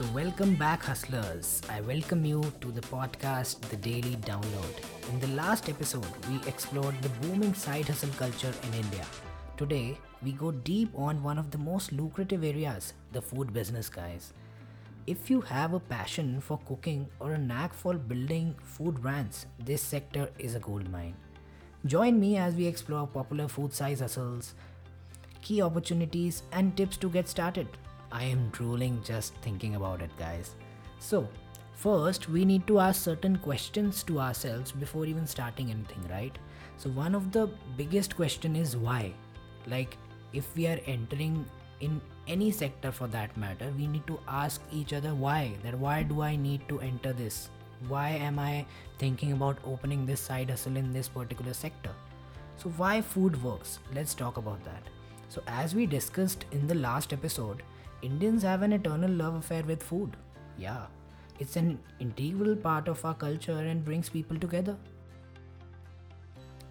[0.00, 1.60] So, welcome back, hustlers.
[1.68, 5.10] I welcome you to the podcast, The Daily Download.
[5.10, 9.04] In the last episode, we explored the booming side hustle culture in India.
[9.58, 14.32] Today, we go deep on one of the most lucrative areas the food business, guys.
[15.06, 19.82] If you have a passion for cooking or a knack for building food brands, this
[19.82, 21.14] sector is a gold mine.
[21.84, 24.54] Join me as we explore popular food size hustles,
[25.42, 27.68] key opportunities, and tips to get started.
[28.12, 30.54] I am drooling just thinking about it, guys.
[30.98, 31.28] So,
[31.74, 36.36] first, we need to ask certain questions to ourselves before even starting anything, right?
[36.76, 39.12] So, one of the biggest question is why.
[39.66, 39.96] Like,
[40.32, 41.44] if we are entering
[41.80, 45.52] in any sector for that matter, we need to ask each other why.
[45.62, 47.48] That why do I need to enter this?
[47.88, 48.66] Why am I
[48.98, 51.90] thinking about opening this side hustle in this particular sector?
[52.56, 53.78] So, why food works?
[53.94, 54.82] Let's talk about that.
[55.28, 57.62] So, as we discussed in the last episode,
[58.02, 60.16] Indians have an eternal love affair with food.
[60.56, 60.86] Yeah,
[61.38, 64.76] it's an integral part of our culture and brings people together.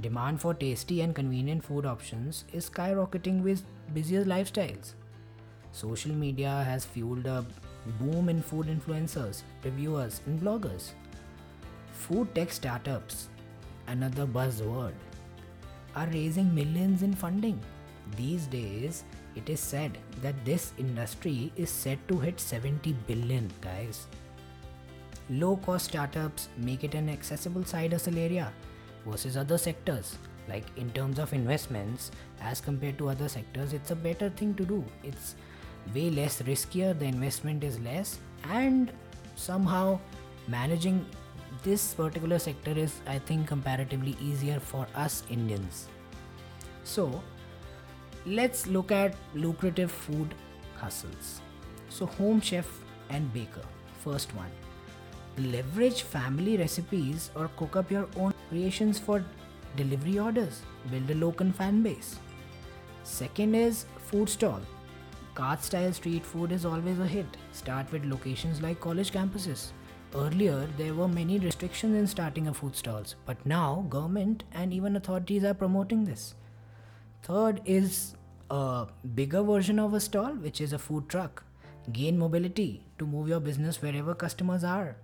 [0.00, 3.62] Demand for tasty and convenient food options is skyrocketing with
[3.92, 4.94] busier lifestyles.
[5.72, 7.44] Social media has fueled a
[7.98, 10.92] boom in food influencers, reviewers, and bloggers.
[11.92, 13.28] Food tech startups,
[13.86, 14.94] another buzzword,
[15.94, 17.60] are raising millions in funding.
[18.16, 19.04] These days,
[19.38, 24.06] it is said that this industry is set to hit 70 billion, guys.
[25.30, 28.52] Low cost startups make it an accessible side hustle area
[29.06, 30.16] versus other sectors.
[30.48, 34.64] Like in terms of investments, as compared to other sectors, it's a better thing to
[34.64, 34.84] do.
[35.02, 35.34] It's
[35.94, 38.18] way less riskier, the investment is less,
[38.50, 38.92] and
[39.36, 40.00] somehow
[40.46, 41.04] managing
[41.62, 45.88] this particular sector is, I think, comparatively easier for us Indians.
[46.84, 47.22] So,
[48.28, 50.34] let's look at lucrative food
[50.76, 51.40] hustles.
[51.88, 52.68] So, home chef
[53.10, 53.64] and baker,
[54.04, 54.50] first one.
[55.38, 59.24] Leverage family recipes or cook up your own creations for
[59.76, 60.62] delivery orders.
[60.90, 62.18] Build a local fan base.
[63.04, 64.60] Second is food stall.
[65.34, 67.36] Cart style street food is always a hit.
[67.52, 69.68] Start with locations like college campuses.
[70.14, 74.96] Earlier, there were many restrictions in starting a food stalls, but now government and even
[74.96, 76.34] authorities are promoting this.
[77.22, 78.14] Third is
[78.50, 81.44] a bigger version of a stall, which is a food truck.
[81.92, 84.96] Gain mobility to move your business wherever customers are.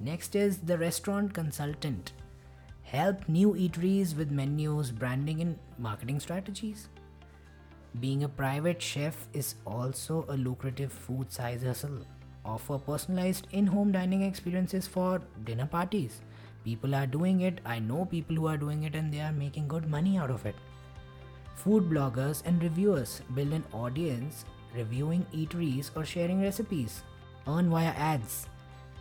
[0.00, 2.12] Next is the restaurant consultant.
[2.82, 6.88] Help new eateries with menus, branding, and marketing strategies.
[8.00, 12.04] Being a private chef is also a lucrative food size hustle.
[12.44, 16.20] Offer personalized in home dining experiences for dinner parties.
[16.64, 19.68] People are doing it, I know people who are doing it, and they are making
[19.68, 20.56] good money out of it.
[21.54, 24.44] Food bloggers and reviewers build an audience
[24.74, 27.02] reviewing eateries or sharing recipes.
[27.46, 28.46] Earn via ads,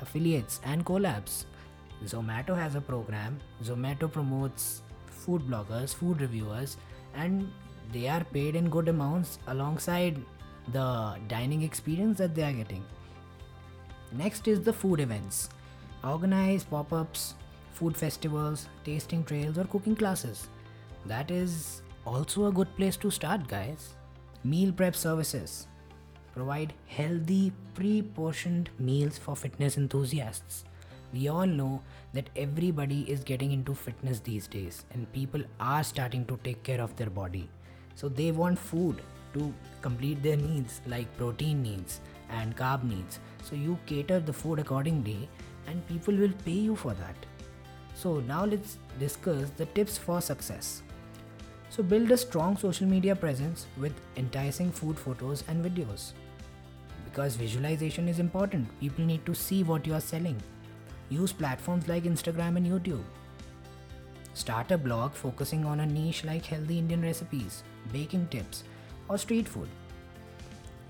[0.00, 1.44] affiliates, and collabs.
[2.04, 3.38] Zomato has a program.
[3.62, 6.76] Zomato promotes food bloggers, food reviewers,
[7.14, 7.50] and
[7.92, 10.20] they are paid in good amounts alongside
[10.72, 12.84] the dining experience that they are getting.
[14.12, 15.50] Next is the food events.
[16.04, 17.34] Organize pop ups,
[17.72, 20.48] food festivals, tasting trails, or cooking classes.
[21.06, 23.94] That is also a good place to start, guys.
[24.44, 25.66] Meal prep services
[26.34, 30.64] provide healthy, pre portioned meals for fitness enthusiasts.
[31.12, 31.82] We all know
[32.12, 36.80] that everybody is getting into fitness these days, and people are starting to take care
[36.80, 37.48] of their body.
[37.94, 39.02] So they want food
[39.34, 39.52] to
[39.82, 43.20] complete their needs, like protein needs and carb needs.
[43.42, 45.28] So you cater the food accordingly,
[45.66, 47.16] and people will pay you for that.
[47.94, 50.82] So now let's discuss the tips for success.
[51.70, 56.12] So build a strong social media presence with enticing food photos and videos.
[57.04, 60.40] Because visualization is important, people need to see what you are selling.
[61.10, 63.02] Use platforms like Instagram and YouTube.
[64.34, 68.64] Start a blog focusing on a niche like healthy Indian recipes, baking tips,
[69.08, 69.68] or street food.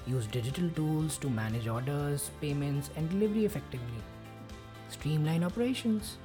[0.07, 4.03] Use digital tools to manage orders, payments, and delivery effectively.
[4.91, 6.19] Streamline operations.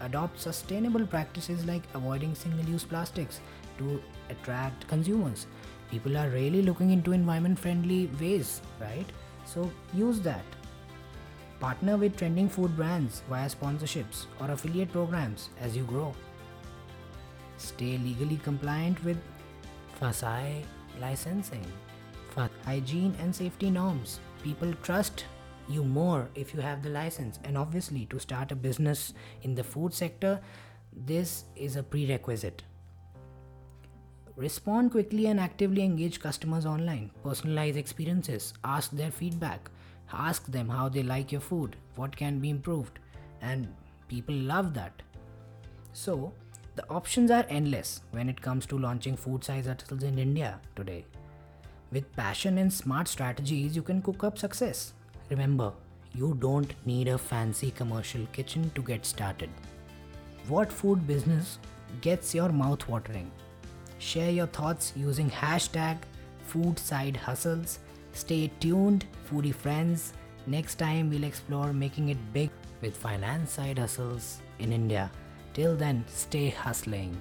[0.00, 3.40] Adopt sustainable practices like avoiding single use plastics
[3.82, 5.46] to attract consumers.
[5.90, 9.06] People are really looking into environment friendly ways, right?
[9.44, 10.44] So use that.
[11.60, 16.14] Partner with trending food brands via sponsorships or affiliate programs as you grow.
[17.58, 19.18] Stay legally compliant with
[20.00, 20.64] FSSAI
[21.00, 21.64] licensing,
[22.30, 24.18] for hygiene and safety norms.
[24.42, 25.26] People trust
[25.68, 27.38] you more if you have the license.
[27.44, 30.40] And obviously, to start a business in the food sector,
[31.06, 32.62] this is a prerequisite.
[34.36, 37.10] Respond quickly and actively engage customers online.
[37.24, 38.54] Personalize experiences.
[38.64, 39.70] Ask their feedback.
[40.12, 42.98] Ask them how they like your food, what can be improved,
[43.40, 43.74] and
[44.08, 44.92] people love that.
[45.92, 46.32] So,
[46.76, 51.04] the options are endless when it comes to launching food size hustles in India today.
[51.90, 54.94] With passion and smart strategies, you can cook up success.
[55.30, 55.72] Remember,
[56.14, 59.50] you don't need a fancy commercial kitchen to get started.
[60.48, 61.58] What food business
[62.00, 63.30] gets your mouth watering?
[64.02, 65.96] Share your thoughts using hashtag
[66.48, 67.78] food side hustles.
[68.12, 70.12] Stay tuned, foodie friends.
[70.44, 72.50] Next time we'll explore making it big
[72.80, 75.08] with finance side hustles in India.
[75.54, 77.16] Till then, stay hustling.